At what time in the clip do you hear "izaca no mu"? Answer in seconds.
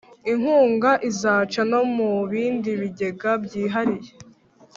1.09-2.09